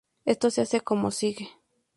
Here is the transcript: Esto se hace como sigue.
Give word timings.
Esto 0.25 0.49
se 0.49 0.61
hace 0.61 0.81
como 0.81 1.11
sigue. 1.11 1.47